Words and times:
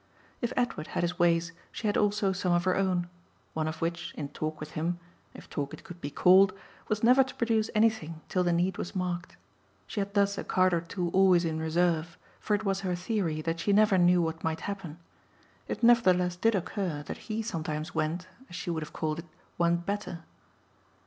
If 0.41 0.51
Edward 0.57 0.87
had 0.97 1.03
his 1.03 1.19
ways 1.19 1.51
she 1.71 1.85
had 1.85 1.95
also 1.95 2.33
some 2.33 2.53
of 2.53 2.63
her 2.63 2.75
own; 2.75 3.07
one 3.53 3.67
of 3.67 3.83
which, 3.83 4.15
in 4.17 4.29
talk 4.29 4.59
with 4.59 4.71
him, 4.71 4.99
if 5.35 5.47
talk 5.47 5.75
it 5.75 5.83
could 5.83 6.01
be 6.01 6.09
called, 6.09 6.53
was 6.87 7.03
never 7.03 7.23
to 7.23 7.35
produce 7.35 7.69
anything 7.75 8.19
till 8.27 8.43
the 8.43 8.51
need 8.51 8.79
was 8.79 8.95
marked. 8.95 9.37
She 9.85 9.99
had 9.99 10.15
thus 10.15 10.39
a 10.39 10.43
card 10.43 10.73
or 10.73 10.81
two 10.81 11.09
always 11.11 11.45
in 11.45 11.59
reserve, 11.59 12.17
for 12.39 12.55
it 12.55 12.65
was 12.65 12.79
her 12.79 12.95
theory 12.95 13.43
that 13.43 13.59
she 13.59 13.73
never 13.73 13.99
knew 13.99 14.23
what 14.23 14.43
might 14.43 14.61
happen. 14.61 14.97
It 15.67 15.83
nevertheless 15.83 16.35
did 16.35 16.55
occur 16.55 17.03
that 17.03 17.29
he 17.29 17.43
sometimes 17.43 17.93
went, 17.93 18.27
as 18.49 18.55
she 18.55 18.71
would 18.71 18.81
have 18.81 18.93
called 18.93 19.19
it, 19.19 19.25
one 19.57 19.75
better. 19.75 20.23